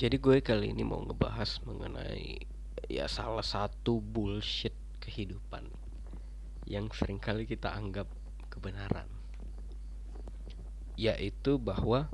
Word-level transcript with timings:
Jadi 0.00 0.16
gue 0.16 0.40
kali 0.40 0.72
ini 0.72 0.80
mau 0.80 1.04
ngebahas 1.04 1.60
mengenai 1.68 2.40
ya 2.88 3.04
salah 3.04 3.44
satu 3.44 4.00
bullshit 4.00 4.72
kehidupan 4.96 5.68
yang 6.64 6.88
sering 6.88 7.20
kali 7.20 7.44
kita 7.44 7.68
anggap 7.68 8.08
kebenaran. 8.48 9.04
Yaitu 10.96 11.60
bahwa 11.60 12.08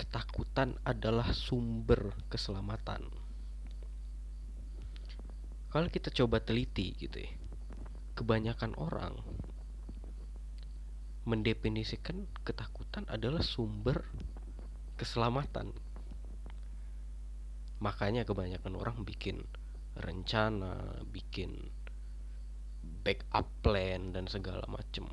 ketakutan 0.00 0.80
adalah 0.80 1.36
sumber 1.36 2.16
keselamatan. 2.32 3.04
Kalau 5.68 5.92
kita 5.92 6.08
coba 6.08 6.40
teliti 6.40 6.96
gitu 6.96 7.20
ya, 7.20 7.28
kebanyakan 8.16 8.72
orang 8.80 9.12
mendefinisikan 11.28 12.24
ketakutan 12.48 13.04
adalah 13.12 13.44
sumber 13.44 14.08
keselamatan. 14.94 15.74
Makanya 17.82 18.24
kebanyakan 18.24 18.74
orang 18.78 19.02
bikin 19.02 19.44
rencana, 19.98 21.04
bikin 21.10 21.70
backup 23.04 23.46
plan 23.60 24.14
dan 24.16 24.24
segala 24.26 24.64
macem. 24.66 25.06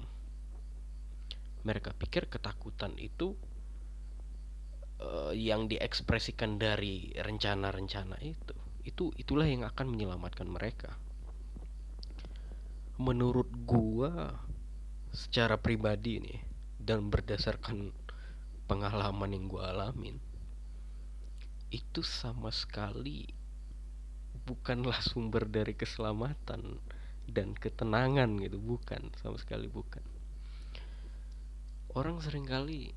Mereka 1.62 1.94
pikir 2.00 2.26
ketakutan 2.32 2.98
itu 2.98 3.38
uh, 5.02 5.34
yang 5.36 5.70
diekspresikan 5.70 6.58
dari 6.58 7.14
rencana-rencana 7.14 8.18
itu, 8.26 8.56
itu 8.82 9.06
itulah 9.20 9.46
yang 9.46 9.68
akan 9.68 9.94
menyelamatkan 9.94 10.50
mereka. 10.50 10.98
Menurut 12.98 13.50
gua 13.66 14.42
secara 15.12 15.60
pribadi 15.60 16.24
nih 16.24 16.40
dan 16.82 17.12
berdasarkan 17.14 17.94
pengalaman 18.72 19.36
yang 19.36 19.52
gue 19.52 19.60
alamin 19.60 20.16
itu 21.76 22.00
sama 22.00 22.56
sekali 22.56 23.28
bukanlah 24.48 24.96
sumber 25.04 25.44
dari 25.48 25.76
keselamatan 25.76 26.80
dan 27.28 27.52
ketenangan 27.56 28.40
gitu. 28.40 28.60
Bukan 28.60 29.12
sama 29.20 29.36
sekali 29.40 29.68
bukan. 29.68 30.04
Orang 31.92 32.24
sering 32.24 32.48
kali 32.48 32.96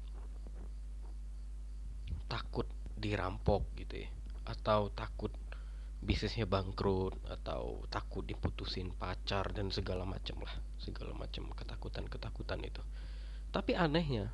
takut 2.31 2.67
dirampok 2.95 3.67
gitu 3.75 4.07
ya 4.07 4.11
atau 4.47 4.95
takut 4.95 5.35
bisnisnya 6.05 6.47
bangkrut 6.47 7.17
atau 7.27 7.83
takut 7.91 8.23
diputusin 8.23 8.93
pacar 8.95 9.51
dan 9.51 9.73
segala 9.73 10.07
macam 10.07 10.45
lah 10.45 10.55
segala 10.79 11.11
macam 11.17 11.51
ketakutan 11.51 12.07
ketakutan 12.07 12.61
itu. 12.63 12.83
Tapi 13.51 13.75
anehnya 13.75 14.31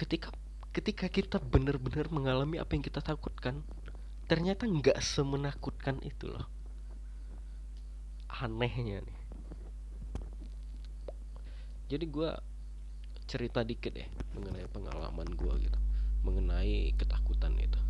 ketika 0.00 0.32
ketika 0.72 1.12
kita 1.12 1.36
benar-benar 1.36 2.08
mengalami 2.08 2.56
apa 2.56 2.72
yang 2.72 2.80
kita 2.80 3.04
takutkan 3.04 3.60
ternyata 4.24 4.64
nggak 4.64 4.96
semenakutkan 4.96 6.00
itu 6.00 6.32
loh. 6.32 6.48
Anehnya 8.40 9.04
nih. 9.04 9.18
Jadi 11.90 12.04
gue 12.08 12.30
cerita 13.28 13.60
dikit 13.60 13.92
ya 13.92 14.08
mengenai 14.32 14.64
pengalaman 14.72 15.28
gue 15.36 15.68
gitu 15.68 15.78
mengenai 16.24 16.96
ketakutan 16.96 17.52
itu. 17.60 17.80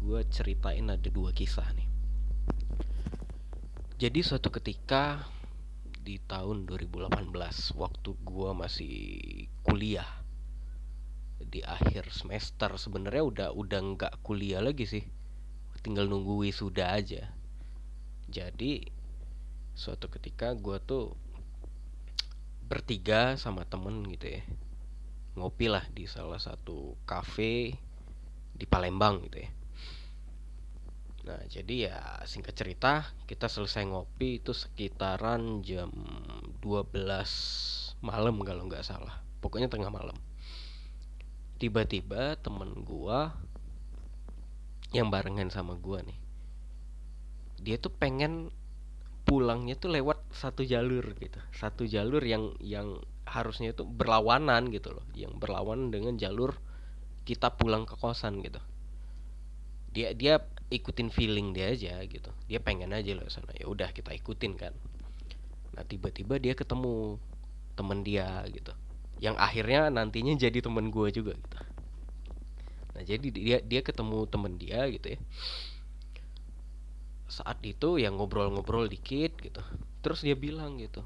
Gue 0.00 0.24
ceritain 0.32 0.88
ada 0.88 1.08
dua 1.12 1.34
kisah 1.36 1.68
nih. 1.76 1.88
Jadi 4.00 4.24
suatu 4.24 4.48
ketika 4.48 5.28
di 6.00 6.16
tahun 6.24 6.64
2018 6.64 7.28
waktu 7.76 8.10
gue 8.24 8.50
masih 8.56 8.94
kuliah 9.60 10.19
di 11.48 11.64
akhir 11.64 12.12
semester 12.12 12.76
sebenarnya 12.76 13.24
udah 13.24 13.48
udah 13.56 13.80
nggak 13.96 14.14
kuliah 14.20 14.60
lagi 14.60 14.84
sih. 14.84 15.04
Tinggal 15.80 16.12
nunggu 16.12 16.44
wisuda 16.44 16.92
aja. 16.92 17.32
Jadi 18.28 18.84
suatu 19.72 20.12
ketika 20.12 20.52
gue 20.52 20.76
tuh 20.84 21.16
bertiga 22.68 23.40
sama 23.40 23.64
temen 23.64 24.04
gitu 24.12 24.28
ya. 24.28 24.42
Ngopi 25.40 25.72
lah 25.72 25.88
di 25.88 26.04
salah 26.04 26.36
satu 26.36 27.00
cafe 27.08 27.72
di 28.52 28.68
Palembang 28.68 29.24
gitu 29.24 29.40
ya. 29.40 29.50
Nah 31.20 31.40
jadi 31.48 31.74
ya 31.88 31.96
singkat 32.28 32.52
cerita 32.52 33.08
kita 33.24 33.48
selesai 33.48 33.88
ngopi 33.88 34.44
itu 34.44 34.52
sekitaran 34.52 35.64
jam 35.64 35.88
12 36.60 36.92
malam 38.04 38.36
kalau 38.44 38.68
nggak 38.68 38.84
salah. 38.84 39.24
Pokoknya 39.40 39.72
tengah 39.72 39.88
malam 39.88 40.29
tiba-tiba 41.60 42.40
temen 42.40 42.72
gua 42.82 43.36
yang 44.96 45.12
barengan 45.12 45.52
sama 45.52 45.76
gua 45.76 46.00
nih 46.00 46.16
dia 47.60 47.76
tuh 47.76 47.92
pengen 47.92 48.48
pulangnya 49.28 49.76
tuh 49.76 49.92
lewat 49.92 50.18
satu 50.32 50.64
jalur 50.64 51.14
gitu. 51.20 51.38
Satu 51.54 51.84
jalur 51.84 52.24
yang 52.24 52.56
yang 52.58 52.98
harusnya 53.28 53.70
itu 53.70 53.86
berlawanan 53.86 54.72
gitu 54.74 54.90
loh 54.90 55.06
yang 55.14 55.30
berlawanan 55.38 55.94
dengan 55.94 56.18
jalur 56.18 56.56
kita 57.28 57.52
pulang 57.54 57.86
ke 57.86 57.94
kosan 58.00 58.40
gitu. 58.42 58.58
Dia 59.92 60.16
dia 60.16 60.40
ikutin 60.72 61.12
feeling 61.12 61.52
dia 61.52 61.70
aja 61.70 62.00
gitu. 62.08 62.32
Dia 62.48 62.58
pengen 62.58 62.90
aja 62.90 63.12
loh 63.12 63.28
sana. 63.28 63.52
Ya 63.54 63.68
udah 63.68 63.92
kita 63.92 64.10
ikutin 64.16 64.56
kan. 64.56 64.74
Nah 65.76 65.84
tiba-tiba 65.84 66.40
dia 66.40 66.56
ketemu 66.56 67.20
temen 67.78 68.02
dia 68.02 68.42
gitu 68.50 68.74
yang 69.20 69.36
akhirnya 69.36 69.92
nantinya 69.92 70.34
jadi 70.34 70.64
temen 70.64 70.88
gue 70.88 71.08
juga 71.12 71.36
gitu. 71.36 71.58
Nah 72.96 73.02
jadi 73.04 73.26
dia 73.28 73.58
dia 73.60 73.80
ketemu 73.84 74.24
temen 74.26 74.56
dia 74.56 74.88
gitu 74.88 75.14
ya. 75.14 75.20
Saat 77.30 77.62
itu 77.62 78.00
yang 78.00 78.18
ngobrol-ngobrol 78.18 78.88
dikit 78.90 79.36
gitu. 79.38 79.62
Terus 80.00 80.24
dia 80.24 80.34
bilang 80.34 80.80
gitu 80.80 81.04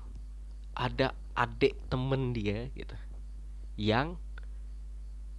ada 0.75 1.15
adik 1.39 1.87
temen 1.87 2.35
dia 2.35 2.67
gitu 2.75 2.95
yang 3.79 4.19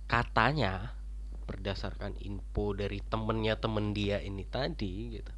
katanya 0.08 0.96
berdasarkan 1.44 2.16
info 2.24 2.72
dari 2.72 3.04
temennya 3.04 3.60
temen 3.60 3.92
dia 3.92 4.20
ini 4.24 4.44
tadi 4.48 5.20
gitu 5.20 5.34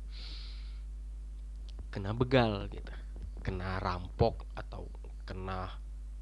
kena 1.97 2.13
begal 2.13 2.69
gitu. 2.69 2.93
Kena 3.41 3.81
rampok 3.81 4.45
atau 4.53 4.85
kena 5.25 5.71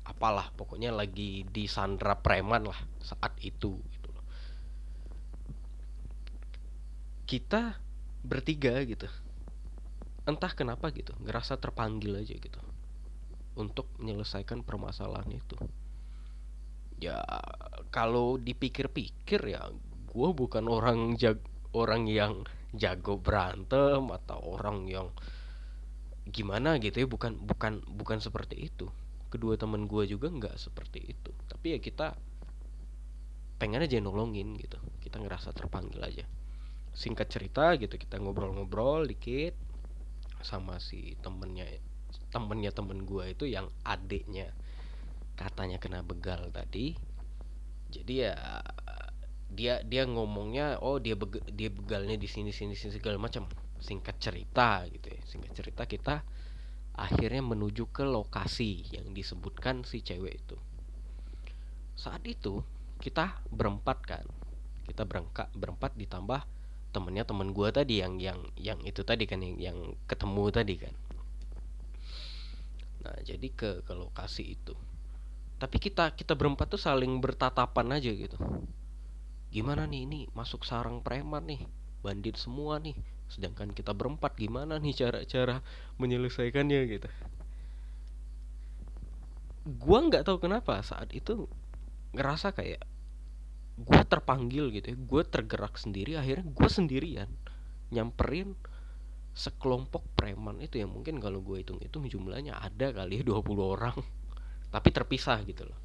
apalah 0.05 0.53
pokoknya 0.53 0.93
lagi 0.93 1.43
di 1.49 1.65
sandra 1.65 2.13
preman 2.21 2.69
lah 2.69 2.79
saat 3.01 3.33
itu 3.41 3.81
gitu 3.89 4.09
loh. 4.13 4.25
Kita 7.25 7.73
bertiga 8.25 8.81
gitu 8.85 9.09
entah 10.25 10.49
kenapa 10.57 10.89
gitu 10.89 11.13
ngerasa 11.21 11.61
terpanggil 11.61 12.17
aja 12.17 12.33
gitu 12.33 12.61
untuk 13.55 13.93
menyelesaikan 14.01 14.65
permasalahan 14.65 15.29
itu. 15.29 15.57
Ya 16.97 17.21
kalau 17.93 18.41
dipikir-pikir 18.41 19.41
ya 19.45 19.69
gue 20.09 20.29
bukan 20.33 20.65
orang 20.65 21.13
jag 21.19 21.39
orang 21.75 22.07
yang 22.07 22.47
jago 22.73 23.19
berantem 23.19 24.09
atau 24.11 24.39
orang 24.55 24.87
yang 24.87 25.07
gimana 26.25 26.81
gitu 26.81 27.05
ya 27.05 27.07
bukan 27.07 27.37
bukan 27.37 27.85
bukan 27.85 28.17
seperti 28.17 28.71
itu 28.73 28.89
kedua 29.29 29.57
teman 29.59 29.89
gue 29.89 30.03
juga 30.07 30.31
nggak 30.31 30.55
seperti 30.55 30.99
itu. 31.11 31.31
Tapi 31.49 31.75
ya 31.75 31.79
kita 31.81 32.15
pengen 33.55 33.83
aja 33.83 33.97
nolongin 33.99 34.55
gitu. 34.59 34.77
Kita 35.01 35.19
ngerasa 35.19 35.55
terpanggil 35.55 36.01
aja. 36.03 36.25
Singkat 36.95 37.27
cerita 37.27 37.75
gitu 37.75 37.95
kita 37.99 38.19
ngobrol-ngobrol 38.19 39.03
dikit 39.07 39.55
sama 40.45 40.77
si 40.77 41.17
temennya 41.19 41.65
temennya 42.31 42.71
temen 42.71 43.03
gue 43.03 43.35
itu 43.35 43.45
yang 43.47 43.67
adiknya. 43.83 44.51
Katanya 45.35 45.81
kena 45.81 45.99
begal 46.03 46.47
tadi. 46.51 46.95
Jadi 47.91 48.13
ya 48.23 48.35
dia 49.45 49.79
dia 49.83 50.03
ngomongnya 50.03 50.79
oh 50.83 50.99
dia 50.99 51.15
beg, 51.15 51.39
dia 51.51 51.71
begalnya 51.71 52.19
di 52.19 52.27
sini 52.27 52.51
sini 52.55 52.75
sini 52.75 52.95
segala 52.95 53.19
macam. 53.19 53.47
Singkat 53.79 54.15
cerita 54.17 54.87
gitu 54.87 55.11
ya. 55.11 55.19
Singkat 55.27 55.51
cerita 55.51 55.83
kita 55.83 56.15
akhirnya 56.95 57.43
menuju 57.43 57.91
ke 57.91 58.07
lokasi 58.07 58.87
yang 58.95 59.11
disebutkan 59.11 59.83
si 59.83 59.99
cewek 59.99 60.39
itu. 60.39 60.57
Saat 61.99 62.23
itu 62.23 62.63
kita 63.03 63.43
berempat 63.51 63.99
kan. 64.07 64.25
Kita 64.87 65.03
berangkat 65.03 65.51
berempat 65.51 65.91
ditambah 65.99 66.41
temennya 66.95 67.27
temen 67.27 67.51
gue 67.51 67.67
tadi 67.75 67.99
yang 67.99 68.15
yang 68.23 68.39
yang 68.55 68.79
itu 68.87 69.03
tadi 69.03 69.27
kan 69.27 69.43
yang 69.43 69.59
yang 69.59 69.77
ketemu 70.07 70.43
tadi 70.55 70.75
kan. 70.79 70.95
Nah 73.03 73.17
jadi 73.27 73.47
ke 73.51 73.83
ke 73.83 73.93
lokasi 73.93 74.55
itu. 74.55 74.73
Tapi 75.59 75.77
kita 75.79 76.15
kita 76.15 76.35
berempat 76.39 76.71
tuh 76.71 76.79
saling 76.79 77.19
bertatapan 77.19 77.99
aja 77.99 78.11
gitu. 78.11 78.39
Gimana 79.51 79.83
nih 79.83 80.07
ini 80.07 80.19
masuk 80.31 80.63
sarang 80.63 81.03
preman 81.03 81.43
nih. 81.43 81.63
Bandit 82.05 82.37
semua 82.37 82.77
nih 82.79 82.95
sedangkan 83.31 83.73
kita 83.73 83.91
berempat 83.91 84.37
gimana 84.37 84.77
nih 84.77 84.93
cara-cara 84.93 85.61
menyelesaikannya 85.97 86.81
gitu? 86.87 87.09
Gua 89.65 89.99
nggak 90.05 90.25
tahu 90.29 90.37
kenapa 90.45 90.81
saat 90.85 91.09
itu 91.13 91.49
ngerasa 92.15 92.53
kayak 92.55 92.85
gue 93.75 94.01
terpanggil 94.07 94.71
gitu 94.71 94.95
ya 94.95 94.95
gue 94.95 95.21
tergerak 95.27 95.75
sendiri 95.75 96.15
akhirnya 96.15 96.47
gue 96.47 96.69
sendirian 96.71 97.27
nyamperin 97.91 98.55
sekelompok 99.35 100.01
preman. 100.15 100.63
Itu 100.63 100.79
yang 100.79 100.95
mungkin 100.95 101.19
kalau 101.19 101.43
gue 101.43 101.61
hitung 101.61 101.77
itu 101.83 101.99
jumlahnya 101.99 102.55
ada 102.55 102.95
kali 102.95 103.21
ya 103.21 103.23
20 103.27 103.43
orang. 103.59 103.99
Tapi 104.73 104.89
terpisah 104.89 105.43
gitu 105.43 105.67
loh. 105.67 105.77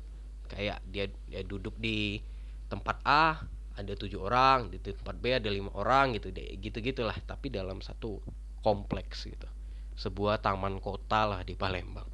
Kayak 0.46 0.80
dia 0.86 1.10
dia 1.26 1.42
duduk 1.42 1.74
di 1.76 2.22
tempat 2.70 3.02
A 3.02 3.42
ada 3.80 3.92
tujuh 3.96 4.20
orang 4.20 4.68
di 4.68 4.78
tempat 4.78 5.16
B 5.16 5.32
ada 5.32 5.48
lima 5.48 5.72
orang 5.72 6.16
gitu 6.16 6.28
deh 6.28 6.56
gitu 6.60 6.78
gitulah 6.84 7.16
tapi 7.24 7.48
dalam 7.48 7.80
satu 7.80 8.20
kompleks 8.60 9.24
gitu. 9.24 9.48
Sebuah 9.96 10.40
taman 10.40 10.80
kota 10.80 11.24
lah 11.28 11.40
di 11.44 11.56
Palembang. 11.56 12.08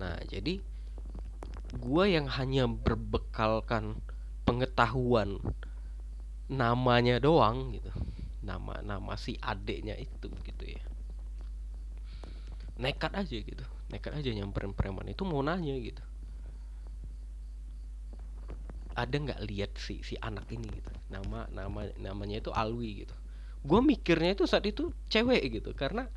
Nah 0.00 0.16
jadi 0.28 0.60
gue 1.68 2.04
yang 2.08 2.26
hanya 2.32 2.64
berbekalkan 2.64 4.00
pengetahuan 4.48 5.36
namanya 6.48 7.20
doang 7.20 7.76
gitu 7.76 7.92
nama 8.40 8.80
nama 8.80 9.12
si 9.20 9.36
adeknya 9.44 9.92
itu 10.00 10.32
gitu 10.48 10.64
ya. 10.64 10.82
Nekat 12.80 13.12
aja 13.12 13.36
gitu 13.36 13.64
nekat 13.88 14.20
aja 14.20 14.30
nyamperin 14.32 14.76
preman 14.76 15.08
itu 15.08 15.24
mau 15.24 15.40
nanya 15.40 15.72
gitu 15.80 16.04
ada 18.98 19.14
nggak 19.14 19.40
lihat 19.46 19.70
si 19.78 20.02
si 20.02 20.18
anak 20.18 20.50
ini 20.50 20.66
gitu. 20.66 20.90
Nama 21.14 21.46
nama 21.54 21.86
namanya 22.02 22.42
itu 22.42 22.50
Alwi 22.50 23.06
gitu. 23.06 23.14
Gue 23.62 23.78
mikirnya 23.78 24.34
itu 24.34 24.44
saat 24.50 24.66
itu 24.66 24.90
cewek 25.06 25.62
gitu 25.62 25.70
karena 25.78 26.10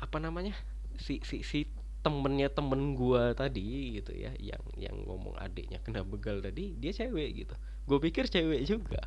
apa 0.00 0.16
namanya 0.16 0.56
si 0.96 1.20
si 1.24 1.44
si 1.44 1.68
temennya 2.00 2.52
temen 2.52 2.94
gua 2.94 3.34
tadi 3.34 3.98
gitu 3.98 4.14
ya 4.14 4.30
yang 4.38 4.62
yang 4.78 4.96
ngomong 5.08 5.34
adiknya 5.42 5.82
kena 5.82 6.06
begal 6.06 6.40
tadi 6.40 6.72
dia 6.80 6.96
cewek 6.96 7.44
gitu. 7.44 7.54
Gue 7.84 7.98
pikir 8.00 8.32
cewek 8.32 8.64
juga. 8.64 9.04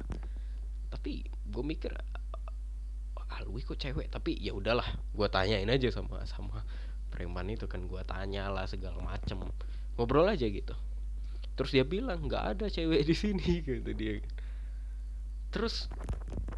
Tapi 0.93 1.25
gue 1.25 1.63
mikir 1.65 1.93
Alwi 3.29 3.61
kok 3.61 3.77
cewek? 3.77 4.09
Tapi 4.09 4.37
ya 4.37 4.53
udahlah 4.53 4.85
gue 5.13 5.27
tanyain 5.29 5.69
aja 5.69 5.89
sama 5.89 6.25
sama 6.29 6.61
preman 7.09 7.49
itu 7.49 7.65
kan 7.65 7.85
gue 7.89 8.01
tanya 8.05 8.53
lah 8.53 8.69
segala 8.69 9.01
macem. 9.01 9.41
Ngobrol 9.97 10.29
aja 10.29 10.45
gitu 10.45 10.77
terus 11.59 11.75
dia 11.75 11.83
bilang 11.83 12.23
nggak 12.31 12.55
ada 12.55 12.65
cewek 12.71 13.03
di 13.03 13.11
sini 13.11 13.59
gitu 13.67 13.91
dia. 13.91 14.23
Terus 15.51 15.91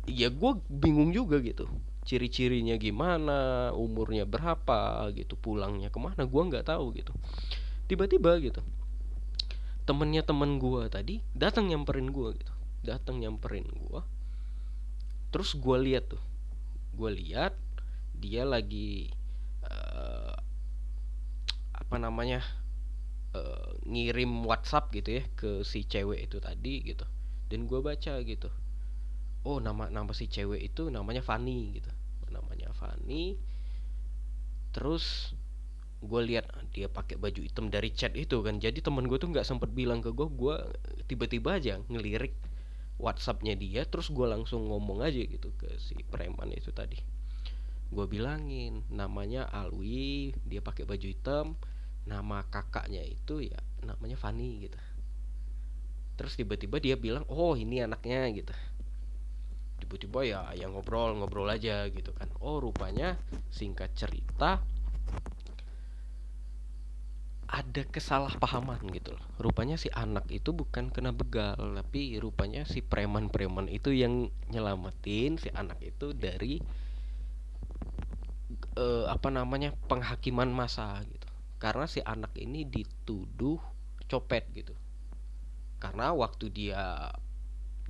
ya 0.06 0.30
gue 0.30 0.52
bingung 0.70 1.10
juga 1.10 1.42
gitu. 1.42 1.66
Ciri-cirinya 2.06 2.78
gimana 2.78 3.70
umurnya 3.74 4.30
berapa 4.30 5.10
gitu 5.18 5.34
pulangnya 5.34 5.90
ke 5.90 5.98
mana 5.98 6.30
gue 6.30 6.42
nggak 6.54 6.70
tahu 6.70 6.94
gitu. 6.94 7.14
Tiba-tiba 7.90 8.38
gitu 8.38 8.62
temennya 9.82 10.22
temen 10.22 10.62
gue 10.62 10.88
tadi 10.94 11.26
datang 11.34 11.66
nyamperin 11.66 12.14
gue 12.14 12.38
gitu. 12.38 12.54
Datang 12.86 13.18
nyamperin 13.18 13.66
gue 13.66 14.02
terus 15.32 15.56
gue 15.56 15.78
lihat 15.80 16.12
tuh 16.12 16.22
gue 16.92 17.10
lihat 17.16 17.56
dia 18.20 18.44
lagi 18.44 19.08
uh, 19.64 20.36
apa 21.72 21.96
namanya 21.98 22.44
uh, 23.36 23.72
ngirim 23.88 24.44
WhatsApp 24.44 24.92
gitu 24.96 25.20
ya 25.20 25.24
ke 25.36 25.64
si 25.68 25.88
cewek 25.88 26.30
itu 26.32 26.38
tadi 26.40 26.84
gitu. 26.84 27.06
Dan 27.48 27.68
gue 27.68 27.80
baca 27.84 28.20
gitu. 28.24 28.50
Oh 29.44 29.58
nama 29.58 29.90
nama 29.90 30.12
si 30.14 30.30
cewek 30.30 30.62
itu 30.62 30.88
namanya 30.88 31.24
Fanny 31.24 31.76
gitu. 31.80 31.92
Namanya 32.32 32.72
Fanny. 32.78 33.36
Terus 34.72 35.36
gue 36.02 36.22
lihat 36.26 36.50
dia 36.74 36.90
pakai 36.90 37.20
baju 37.20 37.42
hitam 37.44 37.68
dari 37.70 37.92
chat 37.92 38.16
itu 38.16 38.40
kan. 38.42 38.58
Jadi 38.58 38.80
temen 38.80 39.06
gue 39.06 39.18
tuh 39.20 39.30
nggak 39.30 39.46
sempet 39.46 39.70
bilang 39.74 40.00
ke 40.00 40.10
gue 40.16 40.28
gue 40.32 40.56
tiba-tiba 41.06 41.60
aja 41.60 41.78
ngelirik 41.92 42.34
WhatsAppnya 43.02 43.58
dia 43.58 43.82
terus 43.90 44.14
gue 44.14 44.30
langsung 44.30 44.70
ngomong 44.70 45.02
aja 45.02 45.22
gitu 45.26 45.52
ke 45.58 45.68
si 45.82 45.98
preman 46.08 46.54
itu 46.54 46.70
tadi. 46.72 47.02
Gue 47.92 48.08
bilangin 48.08 48.88
namanya 48.88 49.52
Alwi 49.52 50.32
dia 50.48 50.64
pakai 50.64 50.88
baju 50.88 51.08
hitam 51.12 51.60
nama 52.06 52.42
kakaknya 52.50 53.06
itu 53.06 53.46
ya 53.46 53.60
namanya 53.86 54.18
Fanny 54.18 54.66
gitu. 54.70 54.80
Terus 56.18 56.38
tiba-tiba 56.38 56.78
dia 56.78 56.96
bilang 56.98 57.26
oh 57.30 57.58
ini 57.58 57.82
anaknya 57.82 58.30
gitu. 58.34 58.54
Tiba-tiba 59.82 60.20
ya 60.26 60.42
yang 60.54 60.78
ngobrol 60.78 61.18
ngobrol 61.18 61.50
aja 61.50 61.90
gitu 61.90 62.14
kan. 62.14 62.30
Oh 62.42 62.62
rupanya 62.62 63.18
singkat 63.50 63.94
cerita 63.98 64.62
ada 67.52 67.84
kesalahpahaman 67.84 68.80
gitu 68.96 69.12
loh. 69.18 69.26
Rupanya 69.36 69.76
si 69.76 69.92
anak 69.92 70.30
itu 70.32 70.56
bukan 70.56 70.94
kena 70.94 71.12
begal 71.12 71.58
tapi 71.58 72.16
rupanya 72.22 72.64
si 72.64 72.80
preman-preman 72.80 73.68
itu 73.68 73.92
yang 73.92 74.32
nyelamatin 74.48 75.36
si 75.36 75.52
anak 75.52 75.82
itu 75.84 76.16
dari 76.16 76.64
uh, 78.78 79.06
apa 79.12 79.28
namanya 79.32 79.76
penghakiman 79.88 80.48
masa 80.52 81.02
gitu 81.08 81.21
karena 81.62 81.86
si 81.86 82.02
anak 82.02 82.34
ini 82.42 82.66
dituduh 82.66 83.62
copet 84.10 84.50
gitu. 84.58 84.74
Karena 85.78 86.10
waktu 86.18 86.50
dia 86.50 87.14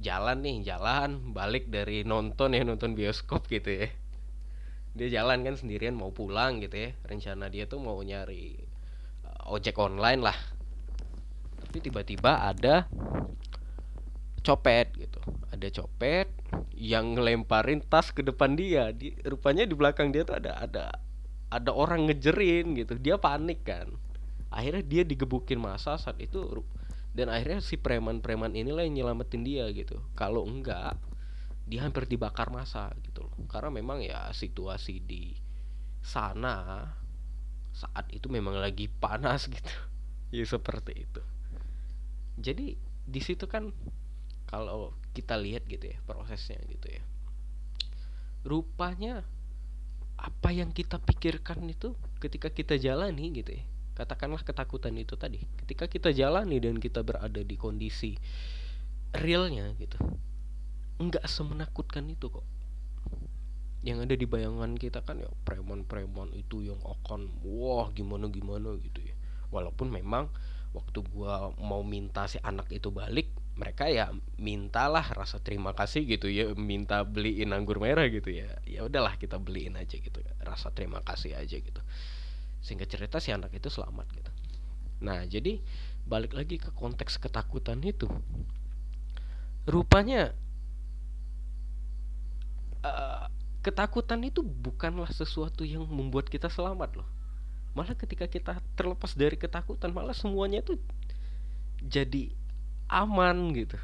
jalan 0.03 0.43
nih 0.43 0.75
jalan 0.75 1.31
balik 1.31 1.71
dari 1.71 2.03
nonton 2.03 2.51
ya 2.51 2.67
nonton 2.67 2.99
bioskop 2.99 3.47
gitu 3.47 3.87
ya. 3.87 3.89
Dia 4.91 5.07
jalan 5.23 5.47
kan 5.47 5.55
sendirian 5.55 5.95
mau 5.95 6.11
pulang 6.11 6.59
gitu 6.59 6.75
ya. 6.75 6.91
Rencana 7.07 7.47
dia 7.47 7.63
tuh 7.63 7.79
mau 7.79 7.95
nyari 8.03 8.59
uh, 9.23 9.55
ojek 9.55 9.79
online 9.79 10.19
lah. 10.19 10.35
Tapi 11.63 11.79
tiba-tiba 11.79 12.43
ada 12.51 12.91
copet 14.43 14.91
gitu. 14.99 15.23
Ada 15.55 15.71
copet 15.71 16.27
yang 16.75 17.15
ngelemparin 17.15 17.79
tas 17.87 18.11
ke 18.11 18.19
depan 18.19 18.59
dia. 18.59 18.91
Di 18.91 19.15
rupanya 19.23 19.63
di 19.63 19.79
belakang 19.79 20.11
dia 20.11 20.27
tuh 20.27 20.43
ada 20.43 20.59
ada 20.59 20.91
ada 21.51 21.75
orang 21.75 22.07
ngejerin 22.07 22.79
gitu 22.79 22.95
dia 22.95 23.19
panik 23.19 23.67
kan. 23.67 23.91
Akhirnya 24.47 24.83
dia 24.83 25.03
digebukin 25.03 25.59
masa 25.59 25.99
saat 25.99 26.15
itu 26.23 26.39
dan 27.11 27.27
akhirnya 27.27 27.59
si 27.59 27.75
preman-preman 27.75 28.55
inilah 28.55 28.87
yang 28.87 29.03
nyelamatin 29.03 29.43
dia 29.43 29.67
gitu. 29.75 29.99
Kalau 30.15 30.47
enggak 30.47 30.95
dia 31.67 31.83
hampir 31.83 32.07
dibakar 32.07 32.47
masa 32.51 32.91
gitu 33.03 33.27
loh. 33.27 33.35
Karena 33.51 33.67
memang 33.71 33.99
ya 33.99 34.31
situasi 34.31 35.03
di 35.03 35.35
sana 35.99 36.87
saat 37.71 38.07
itu 38.15 38.31
memang 38.31 38.55
lagi 38.57 38.87
panas 38.87 39.51
gitu. 39.51 39.67
Ya 40.31 40.47
seperti 40.47 40.95
itu. 40.95 41.19
Jadi 42.39 42.79
di 43.03 43.19
situ 43.19 43.51
kan 43.51 43.75
kalau 44.47 44.95
kita 45.11 45.35
lihat 45.35 45.67
gitu 45.67 45.91
ya 45.91 45.99
prosesnya 46.07 46.55
gitu 46.71 46.87
ya. 46.87 47.03
Rupanya 48.47 49.27
apa 50.21 50.53
yang 50.53 50.69
kita 50.69 51.01
pikirkan 51.01 51.65
itu 51.65 51.97
ketika 52.21 52.53
kita 52.53 52.77
jalani 52.77 53.33
gitu 53.33 53.57
ya. 53.57 53.63
Katakanlah 53.97 54.45
ketakutan 54.45 54.93
itu 54.95 55.17
tadi. 55.17 55.41
Ketika 55.65 55.89
kita 55.89 56.13
jalani 56.13 56.61
dan 56.61 56.77
kita 56.77 57.01
berada 57.01 57.41
di 57.41 57.55
kondisi 57.57 58.15
realnya 59.11 59.75
gitu 59.75 59.99
nggak 61.01 61.25
semenakutkan 61.25 62.05
itu 62.13 62.29
kok. 62.29 62.45
Yang 63.81 64.05
ada 64.05 64.15
di 64.15 64.25
bayangan 64.29 64.77
kita 64.77 65.01
kan 65.01 65.17
ya 65.17 65.29
preman-preman 65.41 66.29
itu 66.37 66.61
yang 66.61 66.77
akan 66.85 67.33
wah 67.41 67.89
gimana 67.89 68.29
gimana 68.29 68.77
gitu 68.77 69.01
ya. 69.01 69.17
Walaupun 69.49 69.89
memang 69.89 70.29
waktu 70.77 71.01
gua 71.09 71.49
mau 71.57 71.81
minta 71.81 72.29
si 72.29 72.37
anak 72.45 72.69
itu 72.69 72.93
balik 72.93 73.33
mereka 73.51 73.91
ya 73.91 74.09
mintalah 74.39 75.03
rasa 75.11 75.37
terima 75.43 75.75
kasih 75.75 76.07
gitu 76.07 76.31
ya 76.31 76.55
minta 76.55 77.03
beliin 77.03 77.51
anggur 77.51 77.77
merah 77.83 78.07
gitu 78.07 78.31
ya 78.31 78.47
ya 78.63 78.87
udahlah 78.87 79.19
kita 79.19 79.35
beliin 79.37 79.75
aja 79.75 79.99
gitu 79.99 80.23
rasa 80.41 80.71
terima 80.71 81.03
kasih 81.03 81.35
aja 81.35 81.59
gitu. 81.59 81.81
Sehingga 82.63 82.87
cerita 82.87 83.19
si 83.19 83.33
anak 83.35 83.51
itu 83.51 83.67
selamat 83.67 84.07
gitu. 84.15 84.31
Nah 85.03 85.25
jadi 85.27 85.59
balik 86.07 86.33
lagi 86.33 86.57
ke 86.57 86.71
konteks 86.73 87.19
ketakutan 87.19 87.83
itu. 87.83 88.07
Rupanya 89.67 90.33
uh, 92.81 93.29
ketakutan 93.61 94.25
itu 94.25 94.41
bukanlah 94.41 95.09
sesuatu 95.13 95.61
yang 95.61 95.85
membuat 95.85 96.31
kita 96.31 96.49
selamat 96.49 97.03
loh. 97.03 97.09
Malah 97.77 97.93
ketika 97.95 98.25
kita 98.25 98.59
terlepas 98.73 99.13
dari 99.13 99.37
ketakutan 99.37 99.93
malah 99.93 100.17
semuanya 100.17 100.59
itu 100.65 100.81
jadi 101.81 102.40
aman 102.91 103.55
gitu. 103.55 103.79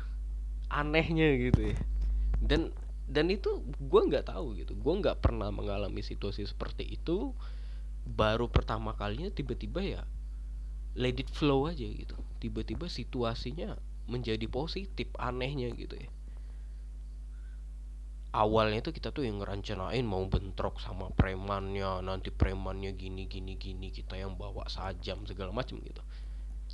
Anehnya 0.67 1.31
gitu 1.39 1.71
ya. 1.71 1.79
Dan 2.43 2.75
dan 3.07 3.31
itu 3.31 3.63
gue 3.79 4.01
nggak 4.03 4.27
tahu 4.27 4.59
gitu. 4.59 4.75
Gue 4.75 4.93
nggak 4.99 5.23
pernah 5.23 5.47
mengalami 5.47 6.03
situasi 6.03 6.43
seperti 6.43 6.83
itu. 6.83 7.31
Baru 8.03 8.51
pertama 8.51 8.95
kalinya 8.99 9.31
tiba-tiba 9.31 9.79
ya 9.83 10.03
let 10.99 11.15
it 11.15 11.31
flow 11.31 11.71
aja 11.71 11.87
gitu. 11.87 12.19
Tiba-tiba 12.43 12.91
situasinya 12.91 13.79
menjadi 14.11 14.43
positif 14.51 15.07
anehnya 15.15 15.71
gitu 15.71 15.95
ya. 15.95 16.11
Awalnya 18.35 18.83
itu 18.83 18.91
kita 18.91 19.15
tuh 19.15 19.23
yang 19.23 19.39
ngerancanain 19.39 20.03
mau 20.03 20.21
bentrok 20.27 20.83
sama 20.83 21.09
premannya 21.15 22.03
nanti 22.03 22.29
premannya 22.29 22.93
gini 22.93 23.25
gini 23.25 23.55
gini 23.55 23.87
kita 23.89 24.19
yang 24.19 24.35
bawa 24.35 24.67
sajam 24.67 25.23
segala 25.23 25.55
macam 25.55 25.79
gitu. 25.79 26.03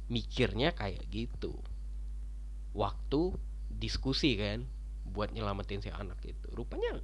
Mikirnya 0.10 0.74
kayak 0.74 1.06
gitu 1.14 1.62
waktu 2.74 3.34
diskusi 3.70 4.38
kan 4.38 4.66
buat 5.08 5.30
nyelamatin 5.32 5.82
si 5.82 5.90
anak 5.94 6.20
itu. 6.26 6.48
Rupanya 6.54 7.00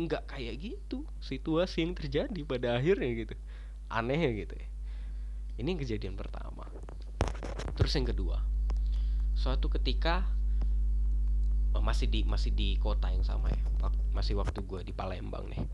nggak 0.00 0.32
kayak 0.32 0.56
gitu 0.56 1.04
situasi 1.20 1.84
yang 1.84 1.92
terjadi 1.92 2.40
pada 2.48 2.76
akhirnya 2.80 3.10
gitu. 3.12 3.34
Aneh 3.92 4.18
ya 4.18 4.30
gitu 4.32 4.54
ya. 4.56 4.68
Ini 5.60 5.76
kejadian 5.76 6.16
pertama. 6.16 6.64
Terus 7.76 7.92
yang 7.96 8.08
kedua 8.08 8.40
suatu 9.40 9.72
ketika 9.72 10.28
oh, 11.72 11.80
masih 11.80 12.12
di 12.12 12.28
masih 12.28 12.52
di 12.52 12.76
kota 12.76 13.08
yang 13.08 13.24
sama 13.24 13.48
ya 13.48 13.60
masih 14.12 14.36
waktu 14.36 14.60
gue 14.60 14.80
di 14.84 14.92
Palembang 14.92 15.48
nih. 15.48 15.64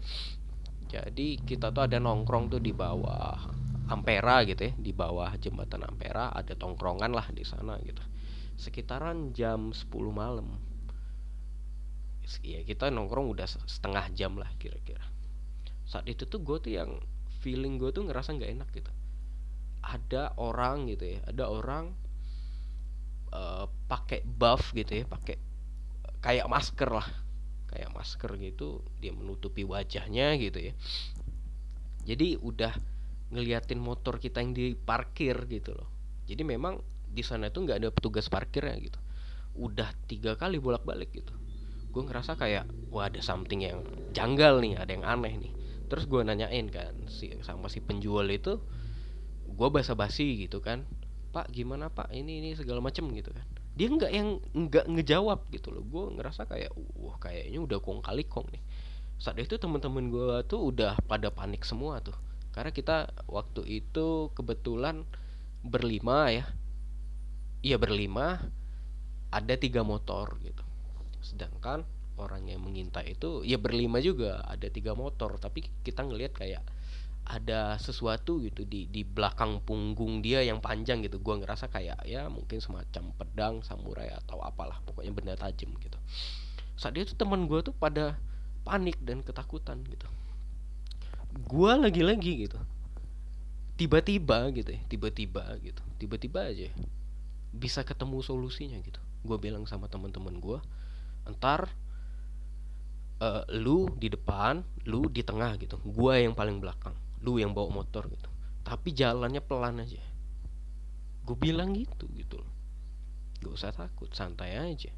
Jadi 0.86 1.42
kita 1.42 1.74
tuh 1.74 1.82
ada 1.82 1.98
nongkrong 1.98 2.46
tuh 2.46 2.62
di 2.62 2.70
bawah 2.70 3.34
Ampera 3.90 4.42
gitu 4.46 4.70
ya 4.70 4.72
di 4.78 4.94
bawah 4.94 5.34
jembatan 5.38 5.82
Ampera 5.82 6.30
ada 6.30 6.54
tongkrongan 6.54 7.10
lah 7.10 7.26
di 7.34 7.42
sana 7.42 7.74
gitu 7.82 8.02
sekitaran 8.56 9.36
jam 9.36 9.70
10 9.70 9.88
malam. 10.10 10.56
Ya 12.42 12.64
kita 12.66 12.90
nongkrong 12.90 13.30
udah 13.36 13.46
setengah 13.46 14.10
jam 14.16 14.34
lah 14.34 14.50
kira-kira. 14.58 15.04
Saat 15.86 16.10
itu 16.10 16.26
tuh 16.26 16.42
gue 16.42 16.58
tuh 16.58 16.72
yang 16.75 16.90
feeling 17.38 17.78
gue 17.78 17.94
tuh 17.94 18.02
ngerasa 18.02 18.34
nggak 18.34 18.52
enak 18.58 18.68
gitu. 18.75 18.90
Ada 19.86 20.34
orang 20.34 20.90
gitu 20.90 21.06
ya 21.06 21.22
ada 21.30 21.46
orang 21.46 21.94
uh, 23.30 23.70
pakai 23.86 24.26
buff 24.26 24.75
gitu 24.75 24.98
ya 24.98 25.04
pakai 25.06 25.38
kayak 26.18 26.50
masker 26.50 26.90
lah. 26.90 27.06
Kayak 27.70 27.94
masker 27.94 28.34
gitu 28.42 28.82
dia 28.98 29.14
menutupi 29.14 29.62
wajahnya 29.62 30.34
gitu 30.42 30.58
ya. 30.58 30.75
Jadi 32.02 32.34
udah 32.42 32.75
ngeliatin 33.30 33.78
motor 33.78 34.18
kita 34.18 34.42
yang 34.42 34.54
diparkir 34.54 35.34
gitu 35.46 35.75
loh. 35.75 35.86
Jadi 36.26 36.42
memang 36.42 36.82
di 37.16 37.25
sana 37.25 37.49
itu 37.49 37.64
nggak 37.64 37.80
ada 37.80 37.88
petugas 37.88 38.28
parkirnya 38.28 38.76
gitu. 38.76 39.00
Udah 39.56 39.88
tiga 40.04 40.37
kali 40.37 40.61
bolak-balik 40.61 41.16
gitu. 41.16 41.32
Gue 41.88 42.04
ngerasa 42.04 42.37
kayak 42.37 42.68
wah 42.92 43.08
ada 43.08 43.25
something 43.25 43.64
yang 43.64 43.80
janggal 44.12 44.61
nih 44.61 44.76
ada 44.76 44.92
yang 44.92 45.08
aneh 45.08 45.32
nih. 45.40 45.52
Terus 45.88 46.04
gue 46.04 46.20
nanyain 46.20 46.68
kan 46.68 46.92
si 47.08 47.32
sama 47.40 47.73
si 47.73 47.80
penjual 47.80 48.28
itu 48.28 48.61
gue 49.49 49.68
basa-basi 49.73 50.44
gitu 50.44 50.61
kan. 50.61 50.85
Pak 51.32 51.49
gimana 51.56 51.88
pak? 51.88 52.12
Ini 52.12 52.44
ini 52.44 52.52
segala 52.52 52.85
macem 52.85 53.08
gitu 53.16 53.32
kan. 53.32 53.49
Dia 53.73 53.88
nggak 53.88 54.12
yang 54.12 54.28
nggak 54.52 54.87
ngejawab 54.92 55.49
gitu 55.49 55.73
loh. 55.73 55.80
Gue 55.88 56.04
ngerasa 56.20 56.44
kayak 56.44 56.76
wah 57.00 57.16
kayaknya 57.16 57.64
udah 57.64 57.78
kong 57.80 58.04
kali 58.04 58.28
kong 58.28 58.52
nih. 58.52 58.61
Saat 59.16 59.40
itu 59.40 59.56
temen-temen 59.56 60.12
gue 60.12 60.44
tuh 60.44 60.68
udah 60.68 61.00
pada 61.08 61.32
panik 61.32 61.64
semua 61.64 62.04
tuh. 62.04 62.16
Karena 62.52 62.73
kita 62.76 63.08
waktu 63.28 63.64
itu 63.85 64.32
kebetulan 64.37 65.08
berlima 65.64 66.28
ya 66.28 66.44
iya 67.64 67.76
berlima 67.80 68.40
ada 69.30 69.54
tiga 69.58 69.82
motor 69.82 70.38
gitu. 70.42 70.62
Sedangkan 71.20 71.82
orang 72.16 72.48
yang 72.48 72.64
mengintai 72.64 73.12
itu 73.16 73.44
ya 73.44 73.60
berlima 73.60 74.00
juga 74.00 74.40
ada 74.46 74.66
tiga 74.70 74.96
motor. 74.96 75.36
Tapi 75.36 75.66
kita 75.84 76.06
ngelihat 76.06 76.32
kayak 76.36 76.62
ada 77.26 77.75
sesuatu 77.82 78.38
gitu 78.38 78.62
di 78.62 78.86
di 78.86 79.02
belakang 79.02 79.58
punggung 79.66 80.22
dia 80.22 80.46
yang 80.46 80.62
panjang 80.62 81.02
gitu. 81.02 81.18
Gua 81.18 81.42
ngerasa 81.42 81.66
kayak 81.66 82.06
ya 82.06 82.30
mungkin 82.30 82.62
semacam 82.62 83.04
pedang 83.18 83.54
samurai 83.66 84.14
atau 84.14 84.38
apalah 84.40 84.78
pokoknya 84.86 85.12
benda 85.12 85.34
tajam 85.34 85.75
gitu. 85.82 85.98
Saat 86.78 86.94
itu 86.96 87.18
teman 87.18 87.50
gua 87.50 87.66
tuh 87.66 87.75
pada 87.75 88.14
panik 88.62 88.96
dan 89.02 89.26
ketakutan 89.26 89.82
gitu. 89.90 90.06
Gua 91.50 91.76
lagi-lagi 91.76 92.46
gitu. 92.46 92.58
Tiba-tiba 93.76 94.48
gitu 94.54 94.72
ya 94.72 94.80
tiba-tiba 94.88 95.44
gitu. 95.60 95.82
Tiba-tiba 95.98 96.48
aja 96.48 96.70
bisa 97.56 97.82
ketemu 97.82 98.20
solusinya 98.20 98.78
gitu. 98.84 99.00
Gue 99.25 99.40
bilang 99.40 99.64
sama 99.64 99.88
teman-teman 99.88 100.36
gue 100.38 100.58
entar 101.26 101.72
uh, 103.18 103.42
lu 103.50 103.90
di 103.96 104.12
depan 104.12 104.62
lu 104.86 105.08
di 105.08 105.25
tengah 105.25 105.56
gitu. 105.58 105.80
Gue 105.82 106.22
yang 106.22 106.36
paling 106.36 106.60
belakang 106.60 106.94
lu 107.25 107.40
yang 107.40 107.56
bawa 107.56 107.82
motor 107.82 108.06
gitu. 108.12 108.28
Tapi 108.62 108.92
jalannya 108.92 109.40
pelan 109.40 109.82
aja. 109.82 110.02
Gue 111.26 111.36
bilang 111.38 111.75
gitu 111.75 112.06
gitu 112.14 112.38
loh. 112.38 112.52
Gak 113.42 113.52
usah 113.52 113.72
takut 113.75 114.10
santai 114.12 114.54
aja. 114.58 114.92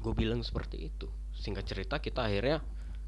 Gue 0.00 0.12
bilang 0.12 0.44
seperti 0.44 0.88
itu. 0.88 1.08
Singkat 1.34 1.64
cerita 1.64 1.96
kita 2.00 2.28
akhirnya 2.28 2.60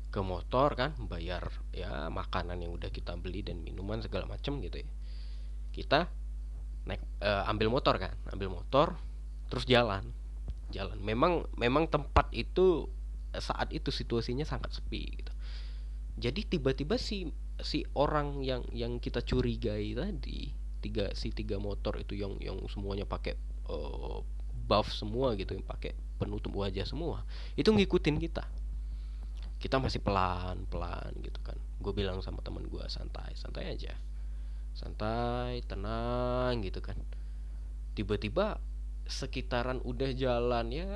ke 0.08 0.20
motor 0.25 0.73
kan 0.73 0.96
bayar 1.11 1.52
ya 1.75 2.08
makanan 2.08 2.62
yang 2.62 2.73
udah 2.73 2.88
kita 2.88 3.18
beli 3.20 3.44
dan 3.44 3.61
minuman 3.61 4.00
segala 4.00 4.25
macem 4.25 4.61
gitu 4.64 4.80
ya. 4.80 4.88
Kita 5.73 6.08
naik 6.87 7.02
uh, 7.21 7.50
ambil 7.50 7.69
motor 7.69 7.99
kan 7.99 8.14
ambil 8.31 8.62
motor 8.62 8.95
terus 9.50 9.66
jalan. 9.66 10.07
Jalan. 10.75 10.99
Memang 11.02 11.47
memang 11.55 11.87
tempat 11.87 12.31
itu 12.35 12.90
saat 13.37 13.71
itu 13.71 13.93
situasinya 13.93 14.43
sangat 14.43 14.75
sepi 14.75 15.23
gitu. 15.23 15.33
Jadi 16.16 16.57
tiba-tiba 16.57 16.97
si 16.97 17.31
si 17.61 17.85
orang 17.95 18.40
yang 18.43 18.64
yang 18.73 18.99
kita 18.99 19.21
curigai 19.21 19.93
tadi 19.97 20.52
tiga 20.81 21.12
si 21.16 21.33
tiga 21.33 21.57
motor 21.61 21.97
itu 22.00 22.16
yang 22.16 22.37
yang 22.40 22.57
semuanya 22.69 23.05
pakai 23.05 23.37
uh, 23.69 24.21
buff 24.66 24.90
semua 24.90 25.38
gitu 25.38 25.55
yang 25.55 25.64
pakai 25.64 25.95
penutup 26.16 26.52
wajah 26.57 26.87
semua 26.88 27.23
itu 27.55 27.69
ngikutin 27.69 28.16
kita. 28.19 28.45
Kita 29.57 29.76
masih 29.78 30.00
pelan 30.02 30.66
pelan 30.66 31.12
gitu 31.23 31.38
kan. 31.45 31.57
Gue 31.78 31.93
bilang 31.93 32.19
sama 32.25 32.40
teman 32.43 32.66
gue 32.66 32.85
santai 32.88 33.37
santai 33.37 33.71
aja 33.71 33.95
santai 34.76 35.64
tenang 35.64 36.61
gitu 36.61 36.85
kan. 36.85 37.00
Tiba-tiba 37.97 38.61
sekitaran 39.09 39.80
udah 39.80 40.12
jalan 40.12 40.68
ya 40.68 40.87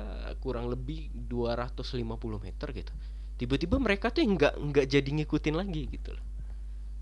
kurang 0.43 0.69
lebih 0.69 1.09
250 1.31 1.97
meter 2.43 2.69
gitu 2.75 2.93
tiba-tiba 3.41 3.81
mereka 3.81 4.13
tuh 4.13 4.21
nggak 4.21 4.53
nggak 4.69 4.85
jadi 4.85 5.09
ngikutin 5.17 5.55
lagi 5.57 5.89
gitu 5.89 6.13
loh. 6.13 6.25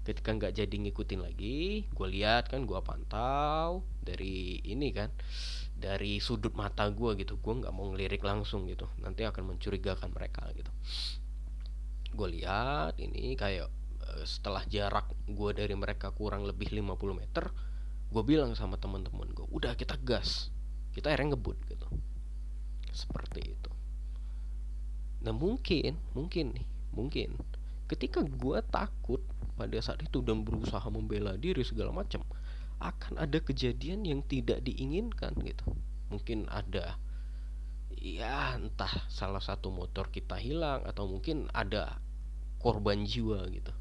Ketika 0.08 0.32
nggak 0.32 0.56
jadi 0.56 0.72
ngikutin 0.72 1.20
lagi 1.20 1.84
gue 1.92 2.08
lihat 2.16 2.48
kan 2.48 2.64
gue 2.64 2.80
pantau 2.80 3.84
dari 4.00 4.64
ini 4.64 4.96
kan 4.96 5.12
dari 5.76 6.24
sudut 6.24 6.56
mata 6.56 6.88
gue 6.88 7.20
gitu. 7.20 7.36
Gue 7.44 7.60
nggak 7.60 7.76
mau 7.76 7.92
ngelirik 7.92 8.24
langsung 8.24 8.72
gitu 8.72 8.88
nanti 9.04 9.28
akan 9.28 9.52
mencurigakan 9.52 10.16
mereka 10.16 10.48
gitu. 10.56 10.72
Gue 12.16 12.40
lihat 12.40 12.96
ini 13.04 13.36
kayak 13.36 13.68
setelah 14.26 14.64
jarak 14.68 15.10
gue 15.28 15.50
dari 15.54 15.76
mereka 15.78 16.14
kurang 16.14 16.46
lebih 16.46 16.72
50 16.74 17.20
meter 17.20 17.46
gue 18.10 18.24
bilang 18.26 18.58
sama 18.58 18.82
teman-teman 18.82 19.30
gue 19.30 19.46
udah 19.54 19.78
kita 19.78 19.94
gas. 20.02 20.50
Kita 20.90 21.14
akhirnya 21.14 21.38
ngebut 21.38 21.58
gitu. 21.70 21.88
Seperti 22.90 23.54
itu. 23.54 23.72
Nah 25.22 25.34
mungkin 25.36 26.02
mungkin 26.18 26.58
nih 26.58 26.66
mungkin 26.90 27.38
ketika 27.86 28.26
gue 28.26 28.58
takut 28.74 29.22
pada 29.54 29.78
saat 29.78 30.02
itu 30.02 30.26
dan 30.26 30.42
berusaha 30.42 30.84
membela 30.90 31.38
diri 31.38 31.62
segala 31.62 31.94
macam 31.94 32.26
akan 32.82 33.20
ada 33.22 33.38
kejadian 33.44 34.08
yang 34.08 34.22
tidak 34.26 34.66
diinginkan 34.66 35.38
gitu. 35.46 35.70
Mungkin 36.10 36.50
ada 36.50 36.98
ya 37.94 38.58
entah 38.58 39.06
salah 39.12 39.44
satu 39.44 39.70
motor 39.70 40.10
kita 40.10 40.40
hilang 40.40 40.82
atau 40.88 41.06
mungkin 41.06 41.46
ada 41.54 42.02
korban 42.58 43.06
jiwa 43.06 43.44
gitu 43.54 43.74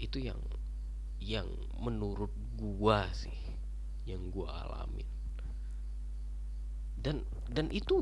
itu 0.00 0.18
yang 0.18 0.40
yang 1.20 1.46
menurut 1.76 2.32
gua 2.56 3.04
sih 3.12 3.36
yang 4.08 4.32
gua 4.32 4.64
alamin. 4.66 5.06
Dan 7.00 7.24
dan 7.52 7.68
itu 7.68 8.00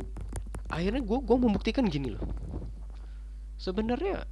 akhirnya 0.70 1.02
gua 1.02 1.18
gua 1.20 1.36
membuktikan 1.36 1.90
gini 1.90 2.14
loh. 2.14 2.24
Sebenarnya 3.58 4.22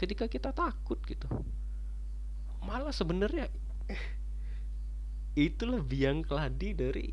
ketika 0.00 0.24
kita 0.24 0.56
takut 0.56 0.96
gitu 1.04 1.28
malah 2.64 2.92
sebenarnya 2.92 3.48
itulah 5.36 5.80
biang 5.84 6.24
keladi 6.24 6.76
dari 6.76 7.06